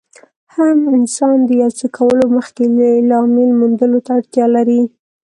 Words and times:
هر 0.53 0.69
انسان 0.99 1.37
د 1.47 1.49
يو 1.61 1.69
څه 1.79 1.87
کولو 1.97 2.25
مخکې 2.37 2.63
د 2.77 2.79
لامل 3.09 3.49
موندلو 3.59 3.99
ته 4.05 4.11
اړتیا 4.17 4.45
لري. 4.55 4.81